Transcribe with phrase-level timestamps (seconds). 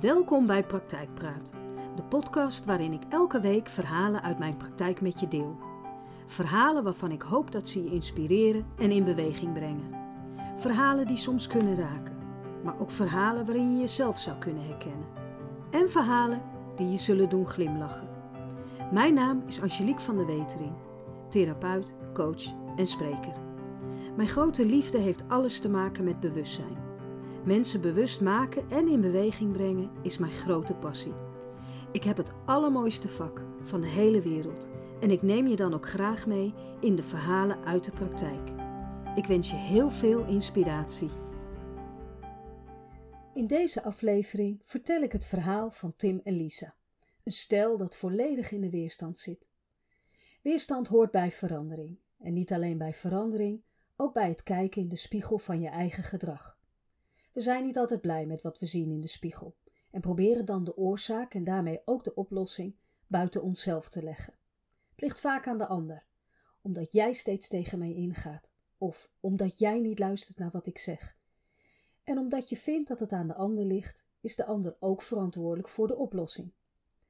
[0.00, 1.50] Welkom bij Praktijkpraat,
[1.96, 5.58] de podcast waarin ik elke week verhalen uit mijn praktijk met je deel.
[6.26, 9.94] Verhalen waarvan ik hoop dat ze je inspireren en in beweging brengen.
[10.56, 12.16] Verhalen die soms kunnen raken,
[12.64, 15.06] maar ook verhalen waarin je jezelf zou kunnen herkennen.
[15.70, 16.42] En verhalen
[16.76, 18.08] die je zullen doen glimlachen.
[18.92, 20.72] Mijn naam is Angelique van der Wetering,
[21.28, 22.44] therapeut, coach
[22.76, 23.34] en spreker.
[24.16, 26.79] Mijn grote liefde heeft alles te maken met bewustzijn.
[27.44, 31.12] Mensen bewust maken en in beweging brengen is mijn grote passie.
[31.92, 34.68] Ik heb het allermooiste vak van de hele wereld
[35.00, 38.50] en ik neem je dan ook graag mee in de verhalen uit de praktijk.
[39.14, 41.10] Ik wens je heel veel inspiratie.
[43.34, 46.74] In deze aflevering vertel ik het verhaal van Tim en Lisa,
[47.24, 49.48] een stel dat volledig in de weerstand zit.
[50.42, 53.62] Weerstand hoort bij verandering en niet alleen bij verandering,
[53.96, 56.59] ook bij het kijken in de spiegel van je eigen gedrag.
[57.32, 59.56] We zijn niet altijd blij met wat we zien in de spiegel
[59.90, 64.34] en proberen dan de oorzaak en daarmee ook de oplossing buiten onszelf te leggen.
[64.90, 66.04] Het ligt vaak aan de ander,
[66.62, 71.16] omdat jij steeds tegen mij ingaat, of omdat jij niet luistert naar wat ik zeg.
[72.04, 75.68] En omdat je vindt dat het aan de ander ligt, is de ander ook verantwoordelijk
[75.68, 76.52] voor de oplossing.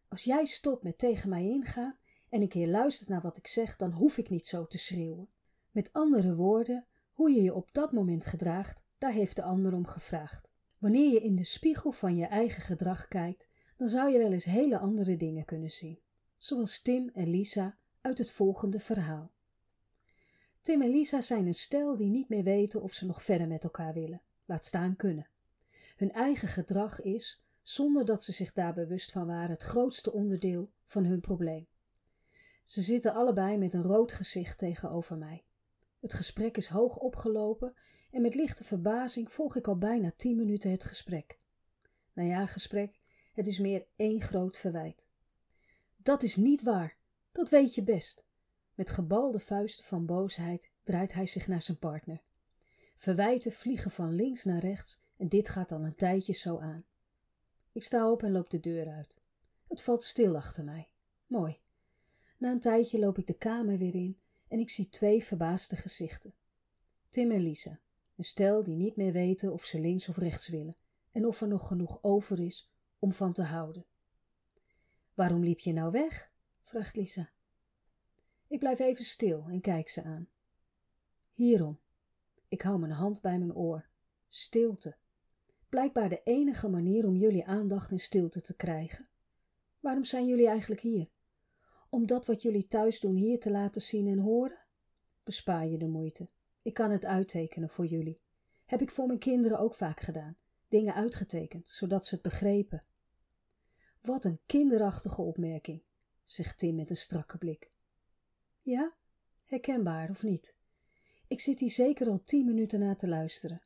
[0.09, 3.77] Als jij stopt met tegen mij ingaan en een keer luistert naar wat ik zeg,
[3.77, 5.29] dan hoef ik niet zo te schreeuwen.
[5.71, 9.87] Met andere woorden, hoe je je op dat moment gedraagt, daar heeft de ander om
[9.87, 10.49] gevraagd.
[10.79, 14.45] Wanneer je in de spiegel van je eigen gedrag kijkt, dan zou je wel eens
[14.45, 15.99] hele andere dingen kunnen zien.
[16.37, 19.31] Zoals Tim en Lisa uit het volgende verhaal.
[20.61, 23.65] Tim en Lisa zijn een stel die niet meer weten of ze nog verder met
[23.65, 25.29] elkaar willen, laat staan kunnen.
[25.97, 30.71] Hun eigen gedrag is, zonder dat ze zich daar bewust van waren, het grootste onderdeel
[30.87, 31.67] van hun probleem.
[32.65, 35.45] Ze zitten allebei met een rood gezicht tegenover mij.
[36.01, 37.75] Het gesprek is hoog opgelopen
[38.11, 41.39] en met lichte verbazing volg ik al bijna tien minuten het gesprek.
[42.13, 43.01] Nou ja, gesprek,
[43.33, 45.07] het is meer één groot verwijt.
[45.97, 46.97] Dat is niet waar,
[47.33, 48.25] dat weet je best.
[48.75, 52.23] Met gebalde vuisten van boosheid draait hij zich naar zijn partner.
[52.97, 56.85] Verwijten vliegen van links naar rechts en dit gaat al een tijdje zo aan.
[57.73, 59.21] Ik sta op en loop de deur uit.
[59.69, 60.89] Het valt stil achter mij.
[61.27, 61.59] Mooi.
[62.37, 66.35] Na een tijdje loop ik de kamer weer in en ik zie twee verbaasde gezichten.
[67.09, 67.81] Tim en Lisa,
[68.21, 70.77] een stel die niet meer weten of ze links of rechts willen
[71.13, 73.87] en of er nog genoeg over is om van te houden.
[75.15, 76.31] Waarom liep je nou weg?
[76.63, 77.31] vraagt Lisa.
[78.47, 80.29] Ik blijf even stil en kijk ze aan.
[81.33, 81.81] Hierom.
[82.49, 83.89] Ik hou mijn hand bij mijn oor.
[84.29, 84.97] Stilte.
[85.69, 89.09] Blijkbaar de enige manier om jullie aandacht en stilte te krijgen.
[89.81, 91.09] Waarom zijn jullie eigenlijk hier?
[91.89, 94.59] Om dat wat jullie thuis doen hier te laten zien en horen?
[95.23, 96.29] Bespaar je de moeite.
[96.71, 98.21] Ik kan het uittekenen voor jullie.
[98.65, 100.37] Heb ik voor mijn kinderen ook vaak gedaan.
[100.69, 102.85] Dingen uitgetekend, zodat ze het begrepen.
[104.01, 105.83] Wat een kinderachtige opmerking,
[106.25, 107.71] zegt Tim met een strakke blik.
[108.61, 108.95] Ja,
[109.45, 110.57] herkenbaar of niet?
[111.29, 113.63] Ik zit hier zeker al tien minuten naar te luisteren.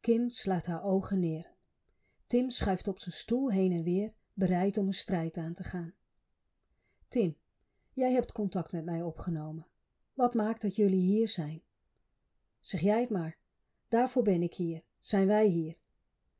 [0.00, 1.54] Kim slaat haar ogen neer.
[2.26, 5.94] Tim schuift op zijn stoel heen en weer, bereid om een strijd aan te gaan.
[7.08, 7.36] Tim,
[7.92, 9.66] jij hebt contact met mij opgenomen.
[10.14, 11.62] Wat maakt dat jullie hier zijn?
[12.60, 13.38] Zeg jij het maar.
[13.88, 14.82] Daarvoor ben ik hier.
[14.98, 15.76] Zijn wij hier?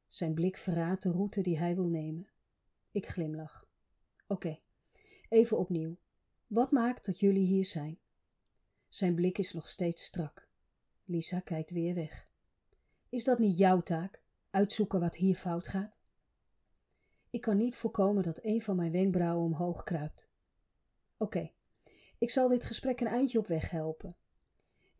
[0.06, 2.28] Zijn blik verraadt de route die hij wil nemen.
[2.90, 3.66] Ik glimlach.
[4.26, 4.58] Oké,
[5.28, 5.96] even opnieuw.
[6.46, 7.98] Wat maakt dat jullie hier zijn?
[8.88, 10.48] Zijn blik is nog steeds strak.
[11.04, 12.30] Lisa kijkt weer weg.
[13.08, 14.20] Is dat niet jouw taak?
[14.50, 15.98] Uitzoeken wat hier fout gaat?
[17.30, 20.28] Ik kan niet voorkomen dat een van mijn wenkbrauwen omhoog kruipt.
[21.16, 21.50] Oké,
[22.18, 24.16] ik zal dit gesprek een eindje op weg helpen.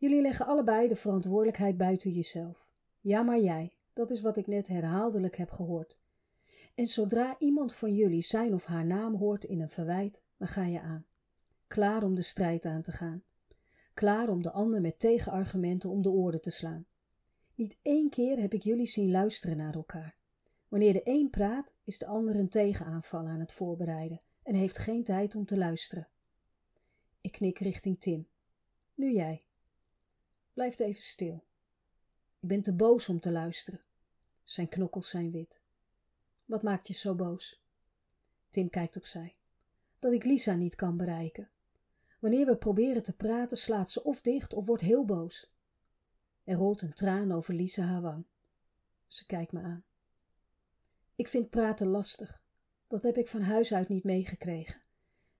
[0.01, 2.67] Jullie leggen allebei de verantwoordelijkheid buiten jezelf.
[2.99, 5.99] Ja, maar jij, dat is wat ik net herhaaldelijk heb gehoord.
[6.75, 10.65] En zodra iemand van jullie zijn of haar naam hoort in een verwijt, dan ga
[10.65, 11.05] je aan.
[11.67, 13.23] Klaar om de strijd aan te gaan.
[13.93, 16.85] Klaar om de ander met tegenargumenten om de oren te slaan.
[17.55, 20.15] Niet één keer heb ik jullie zien luisteren naar elkaar.
[20.67, 25.03] Wanneer de een praat, is de ander een tegenaanval aan het voorbereiden en heeft geen
[25.03, 26.07] tijd om te luisteren.
[27.21, 28.27] Ik knik richting Tim.
[28.93, 29.43] Nu jij.
[30.53, 31.43] Blijf even stil.
[32.39, 33.81] Ik ben te boos om te luisteren.
[34.43, 35.61] Zijn knokkels zijn wit.
[36.45, 37.61] Wat maakt je zo boos?
[38.49, 39.35] Tim kijkt opzij.
[39.99, 41.49] Dat ik Lisa niet kan bereiken.
[42.19, 45.49] Wanneer we proberen te praten, slaat ze of dicht of wordt heel boos.
[46.43, 48.25] Er rolt een traan over Lisa haar wang.
[49.07, 49.83] Ze kijkt me aan.
[51.15, 52.41] Ik vind praten lastig.
[52.87, 54.81] Dat heb ik van huis uit niet meegekregen.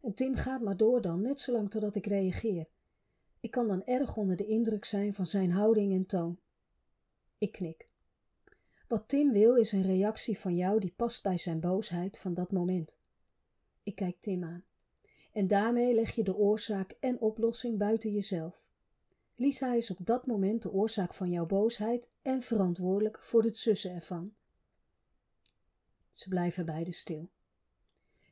[0.02, 2.68] En Tim gaat maar door dan, net zolang totdat ik reageer.
[3.42, 6.40] Ik kan dan erg onder de indruk zijn van zijn houding en toon.
[7.38, 7.90] Ik knik.
[8.88, 12.52] Wat Tim wil is een reactie van jou die past bij zijn boosheid van dat
[12.52, 12.98] moment.
[13.84, 14.64] Ik kijk Tim aan.
[15.32, 18.66] En daarmee leg je de oorzaak en oplossing buiten jezelf.
[19.36, 23.92] Lisa is op dat moment de oorzaak van jouw boosheid en verantwoordelijk voor het sussen
[23.92, 24.34] ervan.
[26.12, 27.30] Ze blijven beide stil.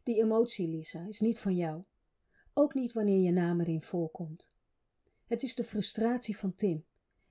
[0.03, 1.83] Die emotie, Lisa, is niet van jou.
[2.53, 4.49] Ook niet wanneer je naam erin voorkomt.
[5.29, 6.85] Het is de frustratie van Tim.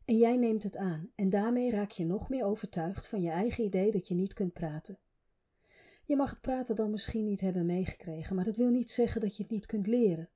[0.05, 3.65] En jij neemt het aan en daarmee raak je nog meer overtuigd van je eigen
[3.65, 4.99] idee dat je niet kunt praten.
[6.05, 9.37] Je mag het praten dan misschien niet hebben meegekregen, maar dat wil niet zeggen dat
[9.37, 10.29] je het niet kunt leren.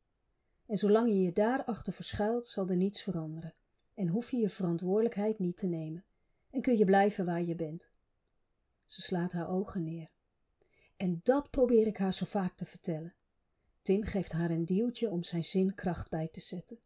[0.67, 3.55] En zolang je je daarachter verschuilt, zal er niets veranderen.
[3.95, 6.05] En hoef je je verantwoordelijkheid niet te nemen.
[6.51, 7.91] En kun je blijven waar je bent.
[8.85, 10.11] Ze slaat haar ogen neer.
[10.97, 13.15] En dat probeer ik haar zo vaak te vertellen.
[13.83, 16.79] Tim geeft haar een duwtje om zijn zin kracht bij te zetten.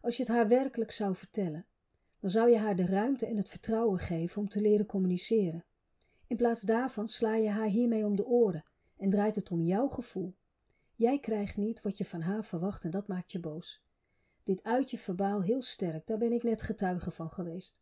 [0.00, 1.66] Als je het haar werkelijk zou vertellen,
[2.20, 5.64] dan zou je haar de ruimte en het vertrouwen geven om te leren communiceren.
[6.26, 8.64] In plaats daarvan sla je haar hiermee om de oren
[8.96, 10.34] en draait het om jouw gevoel.
[10.94, 13.82] Jij krijgt niet wat je van haar verwacht en dat maakt je boos.
[14.42, 17.78] Dit uit je verbaal heel sterk, daar ben ik net getuige van geweest.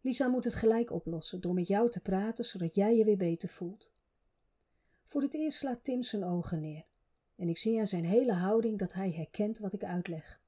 [0.00, 3.48] Lisa moet het gelijk oplossen door met jou te praten, zodat jij je weer beter
[3.48, 3.92] voelt.
[5.04, 6.86] Voor het eerst slaat Tim zijn ogen neer
[7.38, 10.40] en ik zie aan zijn hele houding dat hij herkent wat ik uitleg.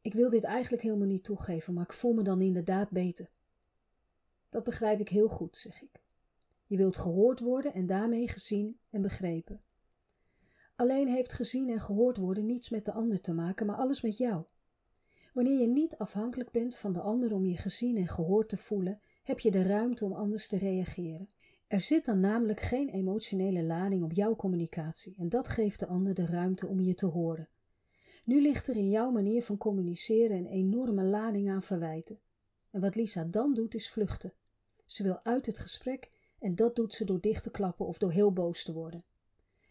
[0.00, 3.30] Ik wil dit eigenlijk helemaal niet toegeven, maar ik voel me dan inderdaad beter.
[4.48, 6.02] Dat begrijp ik heel goed, zeg ik.
[6.66, 9.62] Je wilt gehoord worden en daarmee gezien en begrepen.
[10.76, 14.16] Alleen heeft gezien en gehoord worden niets met de ander te maken, maar alles met
[14.16, 14.44] jou.
[15.32, 19.00] Wanneer je niet afhankelijk bent van de ander om je gezien en gehoord te voelen,
[19.22, 21.28] heb je de ruimte om anders te reageren.
[21.66, 26.14] Er zit dan namelijk geen emotionele lading op jouw communicatie en dat geeft de ander
[26.14, 27.48] de ruimte om je te horen.
[28.30, 32.20] Nu ligt er in jouw manier van communiceren een enorme lading aan verwijten.
[32.70, 34.32] En wat Lisa dan doet is vluchten.
[34.84, 38.10] Ze wil uit het gesprek en dat doet ze door dicht te klappen of door
[38.10, 39.04] heel boos te worden.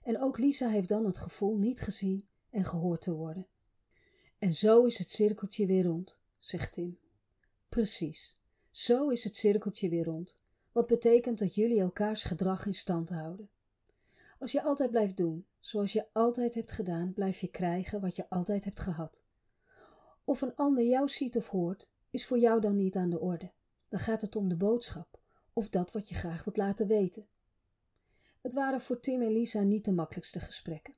[0.04, 3.48] En ook Lisa heeft dan het gevoel niet gezien en gehoord te worden.
[4.38, 6.98] En zo is het cirkeltje weer rond, zegt Tim.
[7.70, 8.38] Precies,
[8.72, 10.38] zo is het cirkeltje weer rond,
[10.72, 13.50] wat betekent dat jullie elkaars gedrag in stand houden.
[14.40, 18.30] Als je altijd blijft doen zoals je altijd hebt gedaan, blijf je krijgen wat je
[18.30, 19.24] altijd hebt gehad.
[20.24, 23.52] Of een ander jou ziet of hoort, is voor jou dan niet aan de orde.
[23.90, 25.20] Dan gaat het om de boodschap
[25.54, 27.28] of dat wat je graag wilt laten weten.
[28.42, 30.96] Het waren voor Tim en Lisa niet de makkelijkste gesprekken.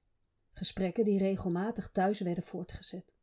[0.53, 3.15] Gesprekken die regelmatig thuis werden voortgezet.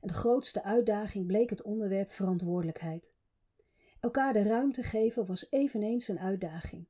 [0.00, 3.12] En de grootste uitdaging bleek het onderwerp verantwoordelijkheid.
[4.00, 6.86] Elkaar de ruimte geven was eveneens een uitdaging.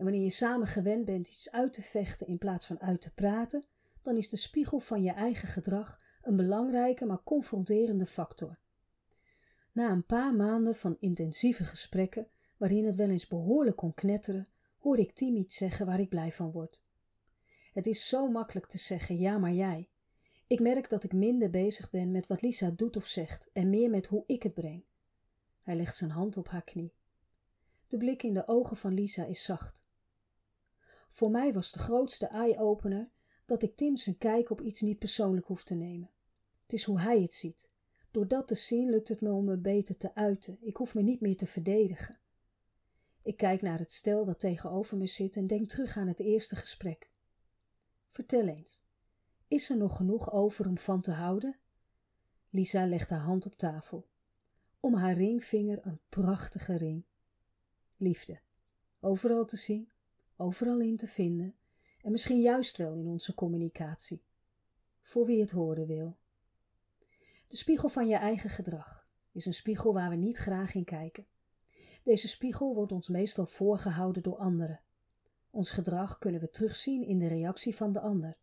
[0.00, 3.12] En wanneer je samen gewend bent iets uit te vechten in plaats van uit te
[3.12, 3.64] praten,
[4.02, 8.58] dan is de spiegel van je eigen gedrag een belangrijke maar confronterende factor.
[9.72, 14.46] Na een paar maanden van intensieve gesprekken, waarin het wel eens behoorlijk kon knetteren,
[14.78, 16.82] hoorde ik Tim iets zeggen waar ik blij van word.
[17.72, 19.88] Het is zo makkelijk te zeggen ja, maar jij.
[20.46, 23.90] Ik merk dat ik minder bezig ben met wat Lisa doet of zegt en meer
[23.90, 24.84] met hoe ik het breng.
[25.62, 26.92] Hij legt zijn hand op haar knie.
[27.88, 29.88] De blik in de ogen van Lisa is zacht.
[31.10, 33.10] Voor mij was de grootste eye-opener
[33.46, 36.10] dat ik Tim zijn kijk op iets niet persoonlijk hoef te nemen.
[36.62, 37.68] Het is hoe hij het ziet.
[38.10, 40.58] Door dat te zien lukt het me om me beter te uiten.
[40.60, 42.18] Ik hoef me niet meer te verdedigen.
[43.22, 46.56] Ik kijk naar het stel dat tegenover me zit en denk terug aan het eerste
[46.56, 47.10] gesprek.
[48.10, 48.82] Vertel eens,
[49.48, 51.58] is er nog genoeg over om van te houden?
[52.50, 54.08] Lisa legt haar hand op tafel.
[54.80, 57.04] Om haar ringvinger een prachtige ring.
[57.96, 58.40] Liefde.
[59.00, 59.90] Overal te zien,
[60.40, 61.54] overal in te vinden
[62.02, 64.22] en misschien juist wel in onze communicatie.
[65.02, 66.16] Voor wie het horen wil.
[67.46, 71.26] De spiegel van je eigen gedrag is een spiegel waar we niet graag in kijken.
[72.02, 74.80] Deze spiegel wordt ons meestal voorgehouden door anderen.
[75.50, 78.36] Ons gedrag kunnen we terugzien in de reactie van de ander.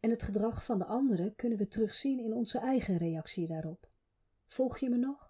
[0.00, 3.90] En het gedrag van de anderen kunnen we terugzien in onze eigen reactie daarop.
[4.46, 5.29] Volg je me nog?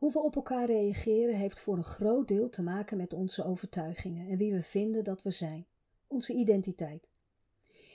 [0.00, 4.28] Hoe we op elkaar reageren heeft voor een groot deel te maken met onze overtuigingen
[4.28, 5.66] en wie we vinden dat we zijn,
[6.06, 7.08] onze identiteit.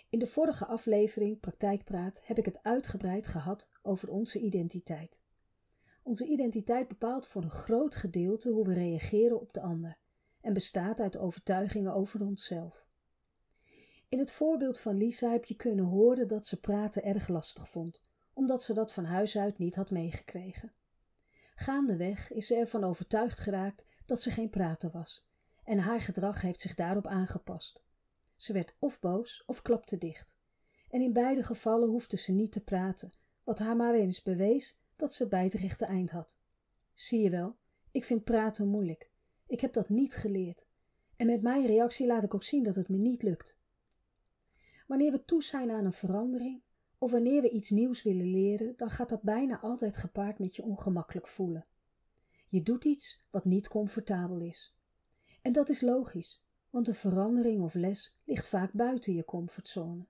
[0.10, 5.20] In de vorige aflevering Praktijkpraat heb ik het uitgebreid gehad over onze identiteit.
[6.04, 9.98] Onze identiteit bepaalt voor een groot gedeelte hoe we reageren op de ander
[10.42, 12.86] en bestaat uit overtuigingen over onszelf.
[14.10, 18.02] In het voorbeeld van Lisa heb je kunnen horen dat ze praten erg lastig vond,
[18.34, 20.74] omdat ze dat van huis uit niet had meegekregen.
[21.56, 25.26] Gaandeweg is ze ervan overtuigd geraakt dat ze geen prater was,
[25.64, 27.84] en haar gedrag heeft zich daarop aangepast.
[28.36, 30.38] Ze werd of boos of klapte dicht.
[30.90, 33.12] En in beide gevallen hoefde ze niet te praten,
[33.44, 36.38] wat haar maar eens bewees dat ze het bij het rechte eind had.
[36.94, 37.56] Zie je wel,
[37.92, 39.10] ik vind praten moeilijk.
[39.48, 40.68] Ik heb dat niet geleerd.
[41.16, 43.60] En met mijn reactie laat ik ook zien dat het me niet lukt.
[44.88, 46.62] Wanneer we toe zijn aan een verandering,
[46.98, 50.64] of wanneer we iets nieuws willen leren, dan gaat dat bijna altijd gepaard met je
[50.64, 51.66] ongemakkelijk voelen.
[52.50, 54.76] Je doet iets wat niet comfortabel is.
[55.42, 60.08] En dat is logisch, want een verandering of les ligt vaak buiten je comfortzone.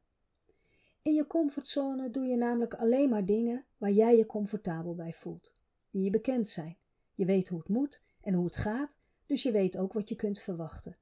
[1.01, 5.53] In je comfortzone doe je namelijk alleen maar dingen waar jij je comfortabel bij voelt,
[5.89, 6.77] die je bekend zijn.
[7.13, 10.15] Je weet hoe het moet en hoe het gaat, dus je weet ook wat je
[10.15, 10.97] kunt verwachten.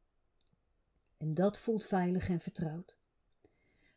[1.18, 3.00] En dat voelt veilig en vertrouwd.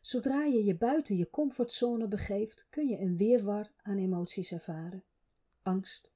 [0.07, 5.03] Zodra je je buiten je comfortzone begeeft, kun je een weerwar aan emoties ervaren.
[5.63, 6.11] Angst,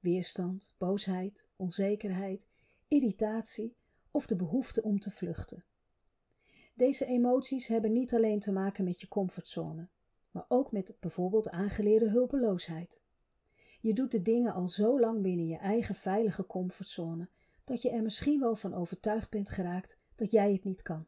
[0.00, 2.46] weerstand, boosheid, onzekerheid,
[2.88, 3.76] irritatie
[4.10, 5.64] of de behoefte om te vluchten.
[6.74, 9.88] Deze emoties hebben niet alleen te maken met je comfortzone,
[10.30, 13.00] maar ook met bijvoorbeeld aangeleerde hulpeloosheid.
[13.80, 17.28] Je doet de dingen al zo lang binnen je eigen veilige comfortzone
[17.64, 21.06] dat je er misschien wel van overtuigd bent geraakt dat jij het niet kan.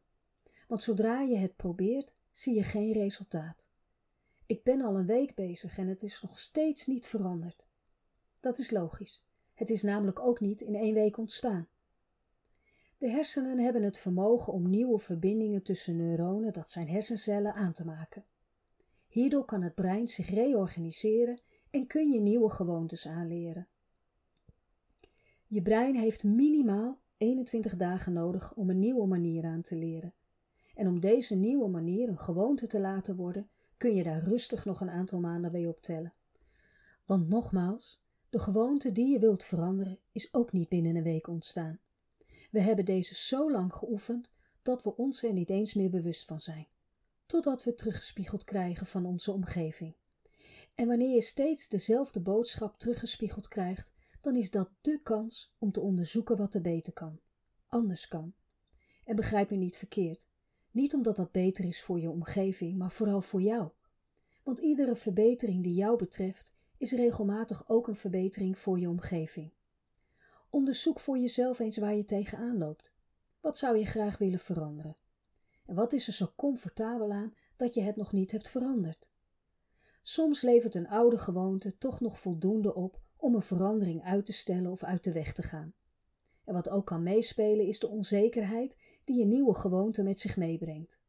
[0.67, 3.69] Want zodra je het probeert, zie je geen resultaat.
[4.45, 7.67] Ik ben al een week bezig en het is nog steeds niet veranderd.
[8.39, 9.23] Dat is logisch.
[9.53, 11.67] Het is namelijk ook niet in één week ontstaan.
[12.97, 17.85] De hersenen hebben het vermogen om nieuwe verbindingen tussen neuronen, dat zijn hersencellen, aan te
[17.85, 18.25] maken.
[19.07, 23.67] Hierdoor kan het brein zich reorganiseren en kun je nieuwe gewoontes aanleren.
[25.47, 30.13] Je brein heeft minimaal 21 dagen nodig om een nieuwe manier aan te leren.
[30.75, 34.81] En om deze nieuwe manier een gewoonte te laten worden, kun je daar rustig nog
[34.81, 36.13] een aantal maanden bij optellen.
[37.05, 41.79] Want nogmaals, de gewoonte die je wilt veranderen is ook niet binnen een week ontstaan.
[42.51, 46.39] We hebben deze zo lang geoefend dat we ons er niet eens meer bewust van
[46.39, 46.67] zijn,
[47.25, 49.95] totdat we teruggespiegeld krijgen van onze omgeving.
[50.75, 55.81] En wanneer je steeds dezelfde boodschap teruggespiegeld krijgt, dan is dat de kans om te
[55.81, 57.19] onderzoeken wat er beter kan,
[57.67, 58.33] anders kan.
[59.03, 60.27] En begrijp me niet verkeerd,
[60.75, 63.69] niet omdat dat beter is voor je omgeving, maar vooral voor jou.
[64.43, 69.51] Want iedere verbetering die jou betreft is regelmatig ook een verbetering voor je omgeving.
[70.49, 72.93] Onderzoek voor jezelf eens waar je tegenaan loopt.
[73.41, 74.97] Wat zou je graag willen veranderen?
[75.65, 79.09] En wat is er zo comfortabel aan dat je het nog niet hebt veranderd?
[80.01, 84.71] Soms levert een oude gewoonte toch nog voldoende op om een verandering uit te stellen
[84.71, 85.73] of uit de weg te gaan.
[86.43, 90.99] En wat ook kan meespelen is de onzekerheid die je nieuwe gewoonte met zich meebrengt.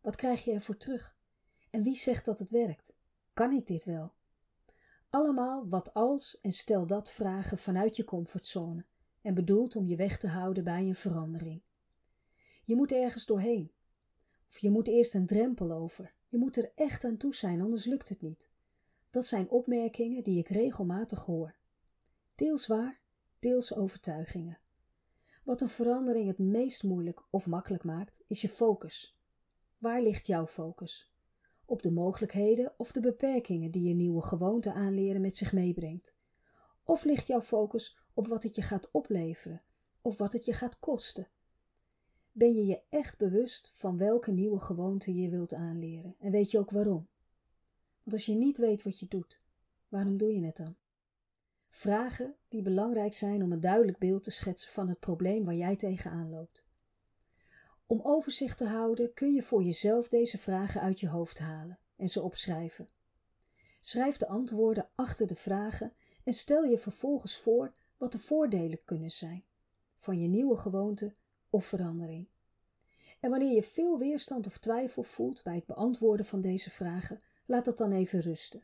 [0.00, 1.16] Wat krijg je ervoor terug?
[1.70, 2.92] En wie zegt dat het werkt?
[3.32, 4.12] Kan ik dit wel?
[5.10, 8.84] Allemaal wat als en stel dat vragen vanuit je comfortzone
[9.22, 11.62] en bedoeld om je weg te houden bij een verandering.
[12.64, 13.72] Je moet ergens doorheen.
[14.48, 16.14] Of je moet eerst een drempel over.
[16.28, 18.50] Je moet er echt aan toe zijn, anders lukt het niet.
[19.10, 21.54] Dat zijn opmerkingen die ik regelmatig hoor.
[22.34, 23.00] Deels waar,
[23.38, 24.58] deels overtuigingen.
[25.44, 29.16] Wat een verandering het meest moeilijk of makkelijk maakt, is je focus.
[29.78, 31.12] Waar ligt jouw focus?
[31.64, 36.14] Op de mogelijkheden of de beperkingen die je nieuwe gewoonte aanleren met zich meebrengt?
[36.82, 39.62] Of ligt jouw focus op wat het je gaat opleveren
[40.02, 41.28] of wat het je gaat kosten?
[42.32, 46.58] Ben je je echt bewust van welke nieuwe gewoonte je wilt aanleren en weet je
[46.58, 47.08] ook waarom?
[48.02, 49.40] Want als je niet weet wat je doet,
[49.88, 50.76] waarom doe je het dan?
[51.76, 55.76] Vragen die belangrijk zijn om een duidelijk beeld te schetsen van het probleem waar jij
[55.76, 56.64] tegenaan loopt.
[57.86, 62.08] Om overzicht te houden kun je voor jezelf deze vragen uit je hoofd halen en
[62.08, 62.88] ze opschrijven.
[63.80, 65.92] Schrijf de antwoorden achter de vragen
[66.24, 69.44] en stel je vervolgens voor wat de voordelen kunnen zijn
[69.94, 71.12] van je nieuwe gewoonte
[71.50, 72.28] of verandering.
[73.20, 77.64] En wanneer je veel weerstand of twijfel voelt bij het beantwoorden van deze vragen, laat
[77.64, 78.62] dat dan even rusten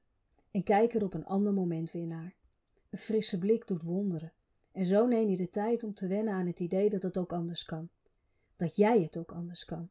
[0.50, 2.38] en kijk er op een ander moment weer naar.
[2.90, 4.32] Een frisse blik doet wonderen.
[4.72, 7.32] En zo neem je de tijd om te wennen aan het idee dat het ook
[7.32, 7.88] anders kan.
[8.56, 9.90] Dat jij het ook anders kan.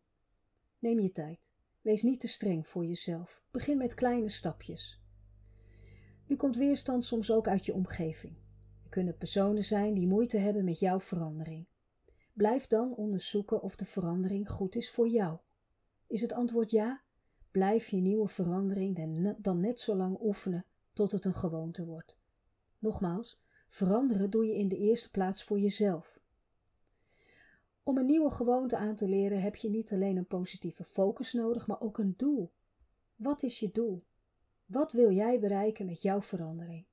[0.80, 1.50] Neem je tijd.
[1.82, 3.44] Wees niet te streng voor jezelf.
[3.52, 5.02] Begin met kleine stapjes.
[6.26, 8.36] Nu komt weerstand soms ook uit je omgeving.
[8.84, 11.68] Er kunnen personen zijn die moeite hebben met jouw verandering.
[12.34, 15.38] Blijf dan onderzoeken of de verandering goed is voor jou.
[16.08, 17.02] Is het antwoord ja?
[17.52, 18.96] Blijf je nieuwe verandering
[19.38, 22.19] dan net zo lang oefenen tot het een gewoonte wordt.
[22.80, 26.20] Nogmaals, veranderen doe je in de eerste plaats voor jezelf.
[27.84, 31.68] Om een nieuwe gewoonte aan te leren heb je niet alleen een positieve focus nodig,
[31.68, 32.52] maar ook een doel.
[33.16, 34.04] Wat is je doel?
[34.66, 36.86] Wat wil jij bereiken met jouw verandering?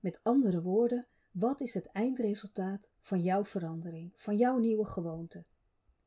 [0.00, 5.44] Met andere woorden, wat is het eindresultaat van jouw verandering, van jouw nieuwe gewoonte?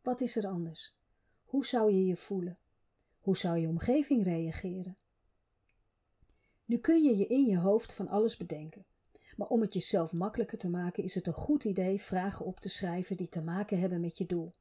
[0.01, 0.95] Wat is er anders?
[1.45, 2.57] Hoe zou je je voelen?
[3.19, 4.97] Hoe zou je omgeving reageren?
[6.65, 8.85] Nu kun je je in je hoofd van alles bedenken.
[9.35, 12.69] Maar om het jezelf makkelijker te maken, is het een goed idee vragen op te
[12.69, 14.53] schrijven die te maken hebben met je doel.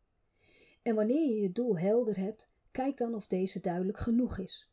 [0.83, 4.71] En wanneer je je doel helder hebt, kijk dan of deze duidelijk genoeg is.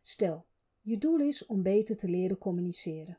[0.00, 0.44] Stel,
[0.80, 3.18] je doel is om beter te leren communiceren.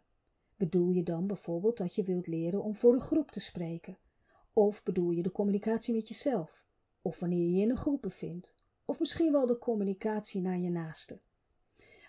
[0.55, 3.97] Bedoel je dan bijvoorbeeld dat je wilt leren om voor een groep te spreken?
[4.53, 6.63] Of bedoel je de communicatie met jezelf?
[7.01, 8.55] Of wanneer je je in een groep bevindt?
[8.85, 11.19] Of misschien wel de communicatie naar je naaste?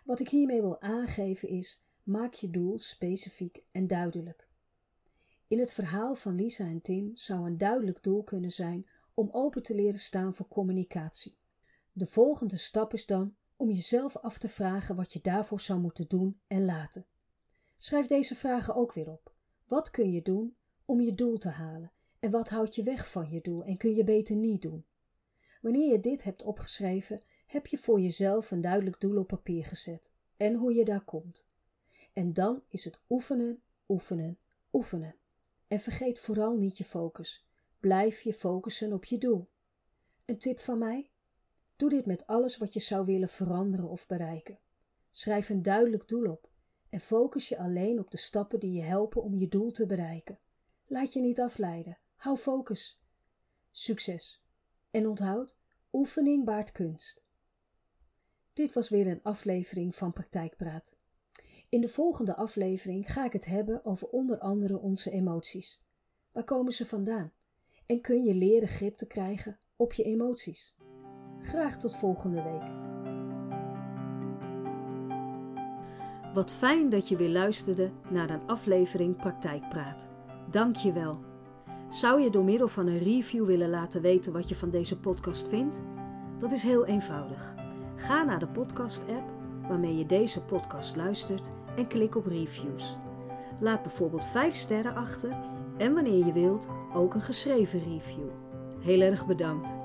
[0.04, 4.48] Wat ik hiermee wil aangeven is: maak je doel specifiek en duidelijk.
[5.48, 9.62] In het verhaal van Lisa en Tim zou een duidelijk doel kunnen zijn om open
[9.62, 11.36] te leren staan voor communicatie.
[11.92, 16.08] De volgende stap is dan om jezelf af te vragen wat je daarvoor zou moeten
[16.08, 17.06] doen en laten.
[17.76, 19.32] Schrijf deze vragen ook weer op.
[19.64, 23.30] Wat kun je doen om je doel te halen en wat houdt je weg van
[23.30, 24.84] je doel en kun je beter niet doen?
[25.60, 30.10] Wanneer je dit hebt opgeschreven, heb je voor jezelf een duidelijk doel op papier gezet
[30.36, 31.44] en hoe je daar komt.
[32.14, 34.38] En dan is het oefenen, oefenen,
[34.72, 35.14] oefenen.
[35.68, 37.46] En vergeet vooral niet je focus.
[37.80, 39.48] Blijf je focussen op je doel.
[40.24, 41.10] Een tip van mij?
[41.76, 44.58] Doe dit met alles wat je zou willen veranderen of bereiken.
[45.10, 46.50] Schrijf een duidelijk doel op
[46.88, 50.38] en focus je alleen op de stappen die je helpen om je doel te bereiken.
[50.86, 51.98] Laat je niet afleiden.
[52.16, 53.02] Hou focus.
[53.70, 54.42] Succes.
[54.90, 55.56] En onthoud,
[55.92, 57.22] oefening baart kunst.
[58.52, 60.96] Dit was weer een aflevering van Praktijkpraat.
[61.68, 65.80] In de volgende aflevering ga ik het hebben over onder andere onze emoties.
[66.32, 67.32] Waar komen ze vandaan?
[67.86, 70.74] En kun je leren grip te krijgen op je emoties?
[71.40, 72.82] Graag tot volgende week.
[76.34, 80.08] Wat fijn dat je weer luisterde naar een aflevering Praktijkpraat.
[80.50, 81.18] Dank je wel.
[81.88, 85.48] Zou je door middel van een review willen laten weten wat je van deze podcast
[85.48, 85.82] vindt?
[86.38, 87.54] Dat is heel eenvoudig.
[87.96, 92.96] Ga naar de podcast-app waarmee je deze podcast luistert en klik op reviews.
[93.60, 95.36] Laat bijvoorbeeld 5 sterren achter
[95.76, 98.28] en wanneer je wilt ook een geschreven review.
[98.80, 99.76] Heel erg bedankt.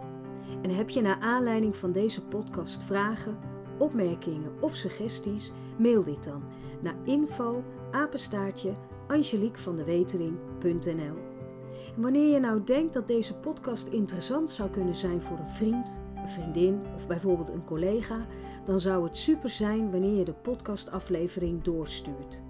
[0.61, 3.37] En heb je naar aanleiding van deze podcast vragen,
[3.77, 5.51] opmerkingen of suggesties?
[5.77, 6.43] Mail dit dan
[6.81, 8.73] naar info apenstaartje
[9.07, 11.17] angeliekvandewetering.nl
[11.95, 15.99] En wanneer je nou denkt dat deze podcast interessant zou kunnen zijn voor een vriend,
[16.21, 18.25] een vriendin of bijvoorbeeld een collega,
[18.65, 22.41] dan zou het super zijn wanneer je de podcastaflevering doorstuurt.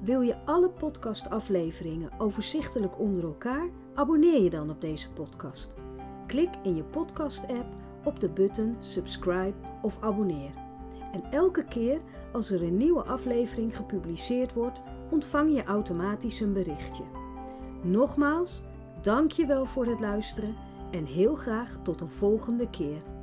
[0.00, 3.68] Wil je alle podcastafleveringen overzichtelijk onder elkaar?
[3.94, 5.74] Abonneer je dan op deze podcast.
[6.26, 7.66] Klik in je podcast-app
[8.04, 10.50] op de button subscribe of abonneer.
[11.12, 12.00] En elke keer
[12.32, 17.04] als er een nieuwe aflevering gepubliceerd wordt, ontvang je automatisch een berichtje.
[17.82, 18.62] Nogmaals,
[19.02, 20.54] dank je wel voor het luisteren
[20.90, 23.15] en heel graag tot een volgende keer.